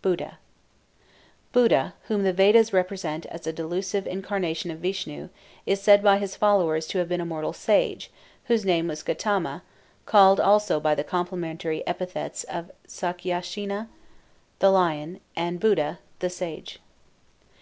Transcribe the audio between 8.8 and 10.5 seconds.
was Gautama, called